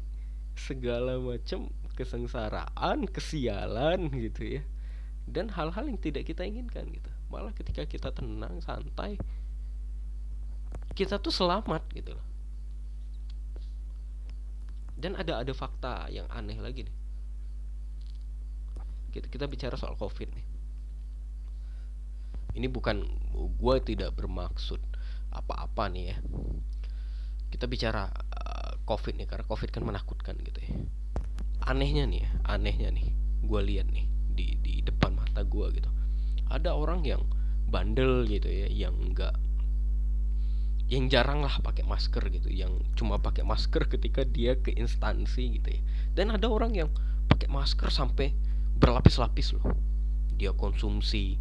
segala 0.58 1.22
macam 1.22 1.70
kesengsaraan 1.96 3.08
kesialan 3.10 4.10
gitu 4.14 4.60
ya. 4.60 4.64
Dan 5.28 5.52
hal-hal 5.52 5.92
yang 5.92 6.00
tidak 6.00 6.32
kita 6.32 6.48
inginkan 6.48 6.88
gitu. 6.88 7.12
Malah 7.28 7.52
ketika 7.52 7.84
kita 7.84 8.16
tenang 8.16 8.64
santai 8.64 9.20
kita 10.98 11.22
tuh 11.22 11.30
selamat 11.30 11.86
gitu 11.94 12.18
loh. 12.18 12.26
Dan 14.98 15.14
ada 15.14 15.46
ada 15.46 15.54
fakta 15.54 16.10
yang 16.10 16.26
aneh 16.34 16.58
lagi 16.58 16.90
nih. 16.90 16.98
Kita 19.14 19.30
kita 19.30 19.46
bicara 19.46 19.78
soal 19.78 19.94
covid 19.94 20.34
nih. 20.34 20.48
Ini 22.58 22.66
bukan 22.74 23.06
gue 23.62 23.76
tidak 23.86 24.18
bermaksud 24.18 24.82
apa-apa 25.30 25.86
nih 25.94 26.18
ya. 26.18 26.18
Kita 27.54 27.70
bicara 27.70 28.10
uh, 28.10 28.82
covid 28.90 29.22
nih 29.22 29.30
karena 29.30 29.46
covid 29.46 29.70
kan 29.70 29.86
menakutkan 29.86 30.34
gitu 30.42 30.66
ya. 30.66 30.74
Anehnya 31.70 32.10
nih 32.10 32.26
ya 32.26 32.30
anehnya 32.58 32.90
nih. 32.90 33.14
Gue 33.46 33.62
lihat 33.62 33.86
nih 33.94 34.10
di 34.34 34.58
di 34.66 34.82
depan 34.82 35.14
mata 35.14 35.46
gue 35.46 35.78
gitu. 35.78 35.90
Ada 36.50 36.74
orang 36.74 37.06
yang 37.06 37.22
bandel 37.70 38.26
gitu 38.26 38.50
ya 38.50 38.66
yang 38.66 38.98
enggak 38.98 39.38
yang 40.88 41.12
jarang 41.12 41.44
lah 41.44 41.52
pakai 41.60 41.84
masker 41.84 42.24
gitu 42.32 42.48
yang 42.48 42.80
cuma 42.96 43.20
pakai 43.20 43.44
masker 43.44 43.88
ketika 43.94 44.24
dia 44.24 44.56
ke 44.56 44.72
instansi 44.72 45.60
gitu 45.60 45.70
ya. 45.76 45.82
Dan 46.16 46.32
ada 46.32 46.48
orang 46.48 46.74
yang 46.74 46.90
pakai 47.28 47.52
masker 47.52 47.92
sampai 47.92 48.32
berlapis-lapis 48.80 49.58
loh. 49.60 49.68
Dia 50.40 50.56
konsumsi 50.56 51.36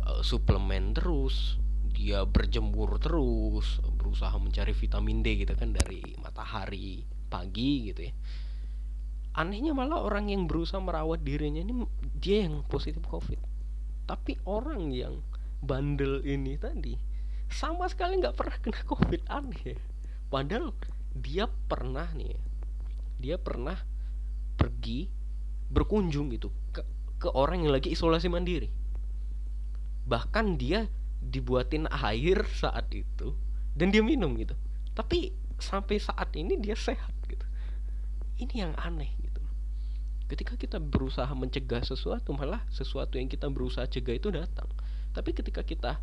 uh, 0.00 0.24
suplemen 0.24 0.96
terus 0.96 1.60
dia 1.96 2.28
berjemur 2.28 3.00
terus 3.00 3.80
berusaha 3.96 4.36
mencari 4.36 4.76
vitamin 4.76 5.24
D 5.24 5.44
gitu 5.44 5.56
kan 5.56 5.72
dari 5.72 6.00
matahari 6.20 7.04
pagi 7.28 7.92
gitu 7.92 8.00
ya. 8.08 8.12
Anehnya 9.36 9.76
malah 9.76 10.00
orang 10.00 10.32
yang 10.32 10.48
berusaha 10.48 10.80
merawat 10.80 11.20
dirinya 11.20 11.60
ini 11.60 11.84
dia 12.16 12.48
yang 12.48 12.64
positif 12.64 13.04
covid. 13.04 13.36
Tapi 14.08 14.40
orang 14.48 14.88
yang 14.88 15.20
bandel 15.60 16.24
ini 16.24 16.56
tadi 16.56 17.15
sama 17.50 17.86
sekali 17.86 18.18
nggak 18.20 18.36
pernah 18.36 18.56
kena 18.60 18.80
covid 18.84 19.22
aneh 19.30 19.78
padahal 20.28 20.74
dia 21.16 21.46
pernah 21.48 22.10
nih 22.12 22.36
dia 23.16 23.40
pernah 23.40 23.76
pergi 24.56 25.08
berkunjung 25.72 26.30
gitu 26.32 26.52
ke 26.72 26.82
ke 27.16 27.28
orang 27.32 27.64
yang 27.64 27.72
lagi 27.72 27.92
isolasi 27.92 28.28
mandiri. 28.28 28.68
Bahkan 30.06 30.60
dia 30.60 30.86
dibuatin 31.18 31.88
air 31.90 32.44
saat 32.46 32.86
itu 32.92 33.34
dan 33.72 33.90
dia 33.90 34.04
minum 34.04 34.36
gitu. 34.36 34.54
Tapi 34.92 35.32
sampai 35.56 35.96
saat 35.96 36.30
ini 36.36 36.60
dia 36.60 36.76
sehat 36.76 37.12
gitu. 37.26 37.42
Ini 38.36 38.68
yang 38.68 38.72
aneh 38.76 39.10
gitu. 39.24 39.42
Ketika 40.28 40.54
kita 40.60 40.78
berusaha 40.78 41.28
mencegah 41.32 41.82
sesuatu 41.82 42.36
malah 42.36 42.62
sesuatu 42.68 43.16
yang 43.16 43.32
kita 43.32 43.48
berusaha 43.48 43.88
cegah 43.88 44.20
itu 44.20 44.28
datang. 44.28 44.68
Tapi 45.16 45.32
ketika 45.32 45.64
kita 45.64 45.96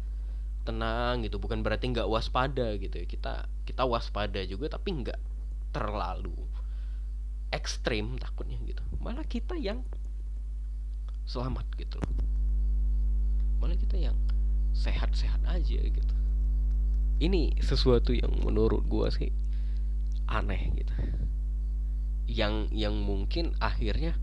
tenang 0.64 1.24
gitu 1.28 1.40
bukan 1.40 1.62
berarti 1.62 1.92
nggak 1.92 2.08
waspada 2.10 2.76
gitu 2.80 2.96
ya. 3.04 3.06
Kita 3.06 3.34
kita 3.68 3.84
waspada 3.88 4.40
juga 4.48 4.72
tapi 4.74 5.04
nggak 5.04 5.20
terlalu 5.76 6.36
ekstrim 7.52 8.18
takutnya 8.18 8.58
gitu. 8.66 8.84
Malah 9.00 9.28
kita 9.28 9.60
yang 9.60 9.84
selamat 11.24 11.68
gitu 11.80 12.00
malah 13.64 13.80
kita 13.80 13.96
yang 13.96 14.20
sehat-sehat 14.76 15.40
aja 15.48 15.80
gitu. 15.80 16.16
Ini 17.24 17.64
sesuatu 17.64 18.12
yang 18.12 18.44
menurut 18.44 18.84
gua 18.92 19.08
sih 19.08 19.32
aneh 20.28 20.68
gitu. 20.76 20.94
Yang 22.28 22.68
yang 22.76 23.00
mungkin 23.00 23.56
akhirnya 23.64 24.20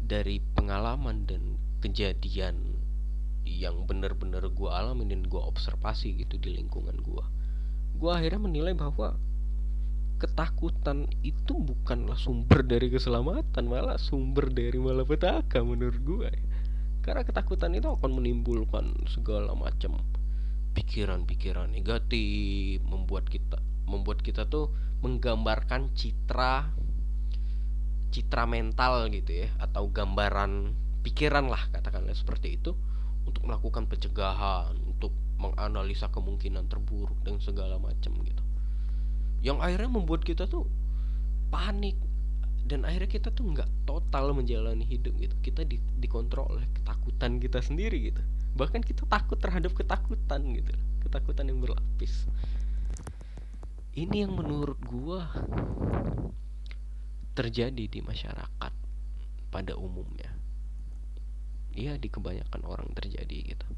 dari 0.00 0.40
pengalaman 0.56 1.28
dan 1.28 1.60
kejadian 1.84 2.69
yang 3.44 3.88
benar-benar 3.88 4.44
gue 4.52 4.70
alami 4.70 5.08
dan 5.08 5.24
gue 5.24 5.40
observasi 5.40 6.16
gitu 6.20 6.36
di 6.36 6.56
lingkungan 6.56 6.96
gue 7.00 7.24
gue 7.96 8.10
akhirnya 8.10 8.40
menilai 8.40 8.74
bahwa 8.76 9.16
ketakutan 10.20 11.08
itu 11.24 11.56
bukanlah 11.56 12.16
sumber 12.20 12.60
dari 12.60 12.92
keselamatan 12.92 13.64
malah 13.64 13.96
sumber 13.96 14.52
dari 14.52 14.76
malapetaka 14.76 15.64
menurut 15.64 16.00
gue 16.04 16.30
karena 17.00 17.24
ketakutan 17.24 17.72
itu 17.72 17.88
akan 17.88 18.20
menimbulkan 18.20 18.92
segala 19.08 19.56
macam 19.56 19.96
pikiran-pikiran 20.76 21.72
negatif 21.72 22.84
membuat 22.84 23.26
kita 23.32 23.58
membuat 23.88 24.20
kita 24.20 24.44
tuh 24.46 24.68
menggambarkan 25.00 25.96
citra 25.96 26.68
citra 28.12 28.44
mental 28.44 29.08
gitu 29.08 29.46
ya 29.46 29.48
atau 29.56 29.88
gambaran 29.88 30.76
pikiran 31.00 31.48
lah 31.48 31.64
katakanlah 31.72 32.12
seperti 32.12 32.60
itu 32.60 32.76
untuk 33.24 33.42
melakukan 33.44 33.84
pencegahan, 33.88 34.76
untuk 34.86 35.12
menganalisa 35.40 36.12
kemungkinan 36.12 36.68
terburuk 36.68 37.16
dan 37.24 37.40
segala 37.40 37.80
macam 37.80 38.12
gitu. 38.20 38.42
Yang 39.40 39.58
akhirnya 39.64 39.90
membuat 39.90 40.20
kita 40.24 40.44
tuh 40.44 40.68
panik 41.48 41.96
dan 42.68 42.84
akhirnya 42.84 43.08
kita 43.08 43.28
tuh 43.32 43.48
nggak 43.56 43.68
total 43.88 44.36
menjalani 44.36 44.84
hidup 44.84 45.16
gitu. 45.16 45.34
Kita 45.40 45.64
di, 45.64 45.80
dikontrol 45.98 46.60
oleh 46.60 46.66
ketakutan 46.76 47.40
kita 47.40 47.64
sendiri 47.64 48.12
gitu. 48.12 48.20
Bahkan 48.54 48.84
kita 48.84 49.08
takut 49.08 49.40
terhadap 49.40 49.72
ketakutan 49.72 50.44
gitu, 50.52 50.72
ketakutan 51.08 51.48
yang 51.48 51.58
berlapis. 51.64 52.28
Ini 53.96 54.28
yang 54.28 54.36
menurut 54.36 54.78
gua 54.84 55.26
terjadi 57.34 57.88
di 57.88 58.00
masyarakat 58.04 58.72
pada 59.50 59.72
umumnya 59.74 60.39
iya 61.74 61.96
di 61.96 62.10
kebanyakan 62.10 62.62
orang 62.66 62.88
terjadi 62.94 63.54
gitu. 63.54 63.68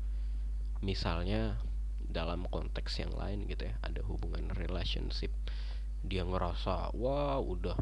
Misalnya 0.83 1.61
dalam 2.02 2.44
konteks 2.48 3.00
yang 3.00 3.12
lain 3.16 3.48
gitu 3.48 3.68
ya 3.68 3.74
ada 3.81 4.05
hubungan 4.05 4.52
relationship 4.52 5.33
dia 6.05 6.26
ngerasa 6.26 6.92
wah 6.92 7.40
udah 7.40 7.78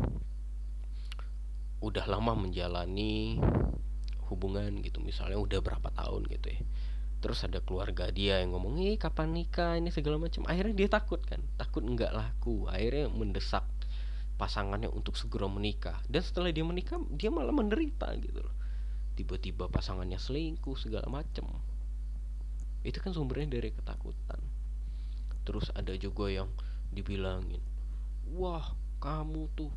udah 1.80 2.04
lama 2.04 2.36
menjalani 2.36 3.40
hubungan 4.28 4.84
gitu. 4.84 5.00
Misalnya 5.00 5.40
udah 5.40 5.58
berapa 5.64 5.88
tahun 5.96 6.28
gitu 6.28 6.48
ya. 6.52 6.60
Terus 7.20 7.44
ada 7.44 7.60
keluarga 7.60 8.08
dia 8.12 8.40
yang 8.40 8.56
ngomong 8.56 8.80
ih 8.80 8.96
kapan 8.96 9.32
nikah 9.32 9.76
ini 9.76 9.88
segala 9.88 10.20
macam. 10.20 10.44
Akhirnya 10.48 10.76
dia 10.76 10.88
takut 10.92 11.20
kan 11.24 11.40
takut 11.56 11.80
enggak 11.84 12.12
laku. 12.12 12.68
Akhirnya 12.68 13.08
mendesak 13.08 13.64
pasangannya 14.36 14.92
untuk 14.92 15.16
segera 15.16 15.48
menikah. 15.48 16.00
Dan 16.08 16.20
setelah 16.20 16.52
dia 16.52 16.64
menikah 16.64 17.00
dia 17.16 17.32
malah 17.32 17.52
menderita 17.52 18.12
gitu 18.20 18.44
loh 18.44 18.59
tiba-tiba 19.20 19.68
pasangannya 19.68 20.16
selingkuh 20.16 20.80
segala 20.80 21.06
macem. 21.12 21.44
Itu 22.80 23.04
kan 23.04 23.12
sumbernya 23.12 23.60
dari 23.60 23.68
ketakutan. 23.76 24.40
Terus 25.44 25.68
ada 25.76 25.92
juga 26.00 26.32
yang 26.32 26.48
dibilangin 26.90 27.62
wah 28.34 28.74
kamu 29.02 29.50
tuh 29.56 29.70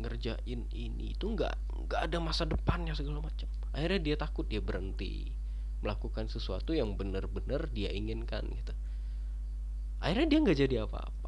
ngerjain 0.00 0.66
ini 0.74 1.14
itu 1.14 1.24
nggak 1.30 1.54
nggak 1.86 2.00
ada 2.10 2.18
masa 2.18 2.44
depannya 2.44 2.98
segala 2.98 3.22
macam 3.22 3.46
akhirnya 3.70 4.00
dia 4.02 4.16
takut 4.18 4.44
dia 4.50 4.58
berhenti 4.58 5.30
melakukan 5.84 6.26
sesuatu 6.26 6.74
yang 6.74 6.96
benar-benar 6.96 7.68
dia 7.68 7.92
inginkan 7.92 8.48
gitu. 8.48 8.72
Akhirnya 10.00 10.26
dia 10.32 10.38
nggak 10.40 10.58
jadi 10.64 10.76
apa-apa 10.88 11.23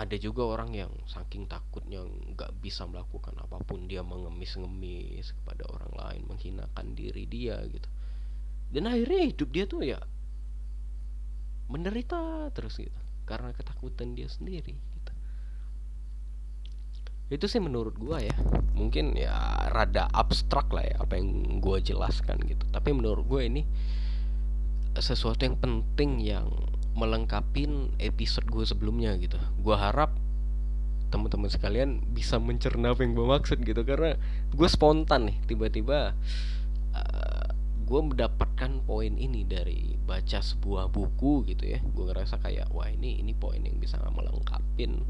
ada 0.00 0.16
juga 0.16 0.48
orang 0.48 0.72
yang 0.72 0.92
saking 1.04 1.44
takutnya 1.44 2.00
nggak 2.00 2.56
bisa 2.64 2.88
melakukan 2.88 3.36
apa 3.36 3.60
pun 3.60 3.84
dia 3.84 4.00
mengemis-ngemis 4.00 5.36
kepada 5.36 5.68
orang 5.68 5.92
lain 5.92 6.22
menghinakan 6.24 6.96
diri 6.96 7.28
dia 7.28 7.60
gitu. 7.68 7.84
Dan 8.72 8.88
akhirnya 8.88 9.28
hidup 9.28 9.48
dia 9.52 9.64
tuh 9.68 9.84
ya 9.84 10.00
menderita 11.68 12.48
terus 12.56 12.80
gitu. 12.80 12.96
Karena 13.28 13.52
ketakutan 13.52 14.16
dia 14.16 14.24
sendiri 14.32 14.72
gitu. 14.72 15.12
Itu 17.36 17.44
sih 17.44 17.60
menurut 17.60 18.00
gua 18.00 18.24
ya. 18.24 18.32
Mungkin 18.72 19.20
ya 19.20 19.68
rada 19.68 20.08
abstrak 20.16 20.72
lah 20.72 20.82
ya 20.82 20.96
apa 21.04 21.20
yang 21.20 21.60
gua 21.60 21.76
jelaskan 21.76 22.40
gitu. 22.48 22.64
Tapi 22.72 22.88
menurut 22.96 23.28
gua 23.28 23.44
ini 23.44 23.68
sesuatu 24.96 25.44
yang 25.44 25.60
penting 25.60 26.24
yang 26.24 26.48
melengkapin 26.94 27.94
episode 28.02 28.46
gue 28.50 28.64
sebelumnya 28.66 29.14
gitu. 29.16 29.38
Gue 29.62 29.76
harap 29.78 30.14
teman-teman 31.10 31.50
sekalian 31.50 32.06
bisa 32.14 32.38
mencerna 32.38 32.94
apa 32.94 33.02
yang 33.02 33.18
gue 33.18 33.26
maksud 33.26 33.58
gitu. 33.62 33.82
Karena 33.82 34.14
gue 34.50 34.68
spontan 34.70 35.30
nih 35.30 35.36
tiba-tiba 35.46 36.14
uh, 36.94 37.46
gue 37.86 38.00
mendapatkan 38.06 38.86
poin 38.86 39.14
ini 39.18 39.42
dari 39.42 39.98
baca 40.06 40.38
sebuah 40.38 40.90
buku 40.90 41.46
gitu 41.50 41.66
ya. 41.66 41.82
Gue 41.82 42.10
ngerasa 42.10 42.38
kayak 42.38 42.70
wah 42.70 42.86
ini 42.86 43.18
ini 43.18 43.34
poin 43.34 43.58
yang 43.58 43.78
bisa 43.82 43.98
melengkapin 44.10 45.02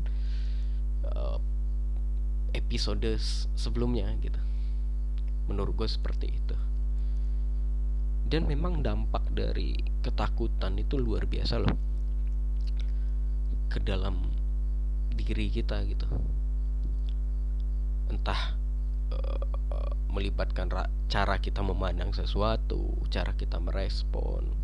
uh, 1.04 1.36
episode 2.56 3.18
sebelumnya 3.56 4.08
gitu. 4.24 4.40
Menurut 5.50 5.76
gue 5.76 5.88
seperti 5.88 6.32
itu. 6.32 6.56
Dan 8.30 8.46
memang 8.46 8.86
dampak 8.86 9.26
dari 9.34 9.89
ketakutan 10.00 10.76
itu 10.80 10.96
luar 10.96 11.24
biasa 11.28 11.60
loh. 11.60 11.74
Ke 13.70 13.78
dalam 13.78 14.18
diri 15.14 15.52
kita 15.52 15.84
gitu. 15.86 16.08
Entah 18.10 18.58
uh, 19.14 19.92
melibatkan 20.10 20.66
cara 21.06 21.38
kita 21.38 21.62
memandang 21.62 22.10
sesuatu 22.10 23.06
cara 23.12 23.36
kita 23.36 23.62
merespon. 23.62 24.58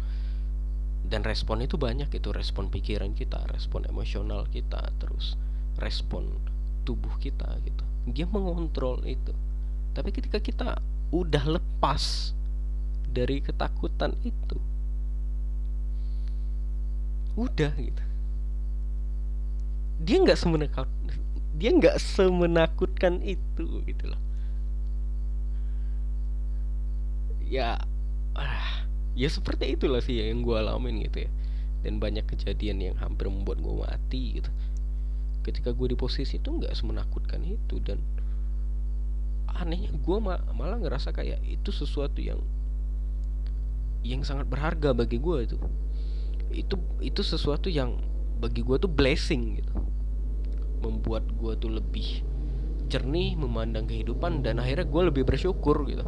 Dan 1.07 1.23
respon 1.23 1.63
itu 1.63 1.79
banyak 1.79 2.11
itu 2.11 2.35
respon 2.35 2.67
pikiran 2.67 3.15
kita 3.15 3.47
respon 3.55 3.87
emosional 3.87 4.43
kita 4.51 4.91
terus 4.99 5.39
respon 5.79 6.35
tubuh 6.83 7.15
kita 7.23 7.47
gitu. 7.63 7.85
Dia 8.11 8.27
mengontrol 8.27 9.07
itu. 9.07 9.31
Tapi 9.95 10.11
ketika 10.11 10.43
kita 10.43 10.83
udah 11.15 11.45
lepas 11.47 12.35
dari 13.07 13.39
ketakutan 13.39 14.19
itu 14.27 14.59
udah 17.37 17.73
gitu. 17.77 18.03
Dia 20.03 20.17
nggak 20.25 20.41
semenakut 20.41 20.89
dia 21.57 21.73
nggak 21.73 21.97
semenakutkan 21.97 23.25
itu 23.25 23.81
gitu 23.89 24.05
loh. 24.13 24.21
Ya 27.49 27.81
ah, 28.37 28.85
ya 29.17 29.29
seperti 29.33 29.73
itulah 29.73 30.05
sih 30.05 30.21
yang 30.21 30.45
gue 30.45 30.57
alamin 30.57 31.05
gitu 31.09 31.25
ya. 31.25 31.31
Dan 31.81 31.97
banyak 32.03 32.29
kejadian 32.29 32.83
yang 32.83 32.97
hampir 33.01 33.31
membuat 33.33 33.63
gue 33.65 33.73
mati 33.73 34.41
gitu. 34.41 34.51
Ketika 35.49 35.73
gue 35.73 35.95
di 35.95 35.97
posisi 35.97 36.37
itu 36.37 36.49
nggak 36.51 36.77
semenakutkan 36.77 37.41
itu 37.47 37.81
dan 37.81 38.03
anehnya 39.57 39.89
gue 39.89 40.17
ma 40.21 40.37
malah 40.53 40.77
ngerasa 40.77 41.17
kayak 41.17 41.41
itu 41.49 41.73
sesuatu 41.73 42.21
yang 42.21 42.37
yang 44.05 44.21
sangat 44.21 44.45
berharga 44.53 44.93
bagi 44.93 45.17
gue 45.17 45.37
itu 45.49 45.57
itu 46.53 46.79
itu 47.03 47.21
sesuatu 47.23 47.67
yang 47.71 47.99
bagi 48.39 48.63
gue 48.63 48.77
tuh 48.77 48.91
blessing 48.91 49.63
gitu. 49.63 49.73
Membuat 50.85 51.27
gue 51.35 51.53
tuh 51.57 51.73
lebih 51.73 52.23
jernih 52.87 53.35
memandang 53.35 53.91
kehidupan 53.91 54.47
dan 54.47 54.63
akhirnya 54.63 54.87
gue 54.87 55.03
lebih 55.11 55.25
bersyukur 55.27 55.83
gitu. 55.89 56.07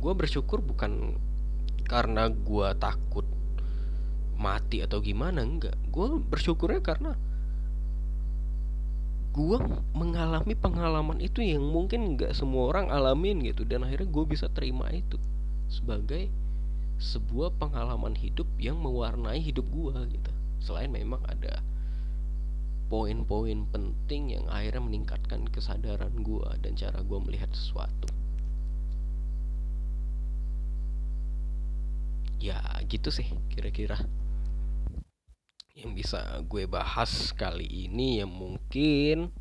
Gue 0.00 0.12
bersyukur 0.16 0.64
bukan 0.64 1.14
karena 1.86 2.30
gue 2.30 2.68
takut 2.80 3.26
mati 4.40 4.80
atau 4.80 4.98
gimana 5.04 5.44
enggak. 5.44 5.76
Gue 5.92 6.16
bersyukurnya 6.18 6.80
karena 6.80 7.12
gue 9.30 9.58
mengalami 9.94 10.58
pengalaman 10.58 11.22
itu 11.22 11.38
yang 11.38 11.62
mungkin 11.62 12.18
nggak 12.18 12.34
semua 12.34 12.74
orang 12.74 12.90
alamin 12.90 13.38
gitu 13.46 13.62
dan 13.62 13.86
akhirnya 13.86 14.10
gue 14.10 14.24
bisa 14.26 14.50
terima 14.50 14.90
itu 14.90 15.22
sebagai 15.70 16.26
sebuah 17.00 17.56
pengalaman 17.56 18.12
hidup 18.12 18.46
yang 18.60 18.76
mewarnai 18.76 19.40
hidup 19.40 19.64
gue 19.72 19.96
gitu. 20.12 20.30
Selain 20.60 20.92
memang 20.92 21.24
ada 21.24 21.64
poin-poin 22.92 23.64
penting 23.72 24.36
yang 24.36 24.46
akhirnya 24.52 24.84
meningkatkan 24.84 25.48
kesadaran 25.48 26.12
gue 26.20 26.48
dan 26.60 26.76
cara 26.76 27.00
gue 27.00 27.18
melihat 27.24 27.48
sesuatu. 27.56 28.12
Ya 32.36 32.60
gitu 32.88 33.08
sih 33.08 33.32
kira-kira 33.48 34.00
yang 35.72 35.96
bisa 35.96 36.44
gue 36.44 36.68
bahas 36.68 37.32
kali 37.32 37.88
ini 37.88 38.20
yang 38.20 38.28
mungkin 38.28 39.32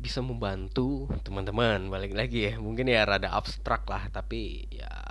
bisa 0.00 0.24
membantu 0.24 1.10
teman-teman. 1.20 1.92
Balik 1.92 2.16
lagi 2.16 2.48
ya 2.48 2.56
mungkin 2.56 2.88
ya 2.88 3.04
rada 3.04 3.36
abstrak 3.36 3.84
lah 3.84 4.08
tapi 4.08 4.64
ya 4.72 5.09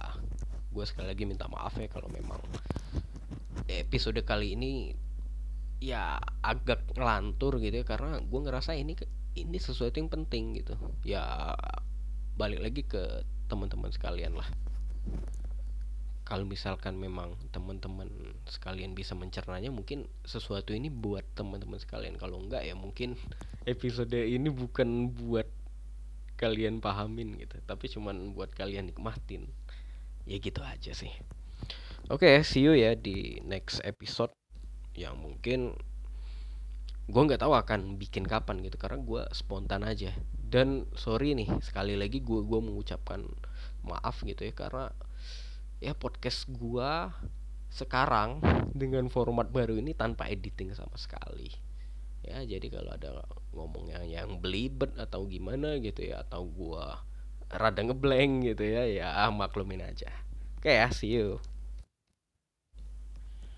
gue 0.70 0.86
sekali 0.86 1.10
lagi 1.10 1.24
minta 1.26 1.50
maaf 1.50 1.76
ya 1.78 1.90
kalau 1.90 2.08
memang 2.14 2.38
episode 3.70 4.22
kali 4.26 4.54
ini 4.54 4.94
ya 5.80 6.20
agak 6.44 6.84
ngelantur 6.94 7.58
gitu 7.64 7.82
ya 7.82 7.86
karena 7.88 8.20
gue 8.20 8.40
ngerasa 8.44 8.76
ini 8.76 8.94
ini 9.38 9.58
sesuatu 9.58 9.96
yang 9.98 10.12
penting 10.12 10.60
gitu. 10.60 10.76
Ya 11.08 11.56
balik 12.36 12.60
lagi 12.64 12.82
ke 12.84 13.24
teman-teman 13.48 13.92
sekalian 13.92 14.36
lah. 14.36 14.48
Kalau 16.28 16.46
misalkan 16.46 17.02
memang 17.02 17.34
teman-teman 17.50 18.06
sekalian 18.46 18.94
bisa 18.94 19.18
mencernanya 19.18 19.74
mungkin 19.74 20.06
sesuatu 20.22 20.78
ini 20.78 20.94
buat 20.94 21.26
teman-teman 21.34 21.82
sekalian. 21.82 22.20
Kalau 22.22 22.38
enggak 22.38 22.68
ya 22.68 22.78
mungkin 22.78 23.18
episode 23.66 24.14
ini 24.14 24.52
bukan 24.54 25.10
buat 25.10 25.50
kalian 26.38 26.84
pahamin 26.84 27.34
gitu. 27.42 27.58
Tapi 27.66 27.90
cuman 27.90 28.38
buat 28.38 28.54
kalian 28.54 28.94
nikmatin 28.94 29.50
ya 30.26 30.38
gitu 30.40 30.64
aja 30.64 30.92
sih. 30.92 31.12
Oke 32.10 32.26
okay, 32.26 32.36
see 32.42 32.66
you 32.66 32.74
ya 32.74 32.98
di 32.98 33.44
next 33.46 33.84
episode 33.86 34.34
yang 34.98 35.16
mungkin 35.20 35.78
gue 37.10 37.22
nggak 37.26 37.42
tahu 37.42 37.54
akan 37.54 37.98
bikin 37.98 38.26
kapan 38.26 38.62
gitu 38.66 38.82
karena 38.82 39.00
gue 39.00 39.24
spontan 39.32 39.86
aja. 39.86 40.16
Dan 40.50 40.90
sorry 40.98 41.38
nih 41.38 41.48
sekali 41.62 41.94
lagi 41.94 42.26
gue 42.26 42.42
gue 42.42 42.60
mengucapkan 42.60 43.22
maaf 43.86 44.22
gitu 44.26 44.44
ya 44.44 44.54
karena 44.56 44.92
ya 45.80 45.96
podcast 45.96 46.44
gua 46.52 47.16
sekarang 47.72 48.44
dengan 48.76 49.08
format 49.08 49.48
baru 49.48 49.80
ini 49.80 49.96
tanpa 49.96 50.28
editing 50.28 50.76
sama 50.76 50.96
sekali. 51.00 51.52
Ya 52.20 52.44
jadi 52.44 52.68
kalau 52.68 52.92
ada 52.92 53.24
ngomongnya 53.56 54.04
yang 54.04 54.44
belibet 54.44 54.92
atau 55.00 55.24
gimana 55.26 55.80
gitu 55.80 56.04
ya 56.04 56.28
atau 56.28 56.44
gua 56.44 57.00
rada 57.50 57.82
ngeblank 57.82 58.46
gitu 58.54 58.64
ya 58.66 58.84
ya 58.86 59.08
maklumin 59.34 59.82
aja. 59.82 60.10
Oke 60.60 60.76
ya 60.76 60.92
see 60.94 61.18
you 61.18 61.42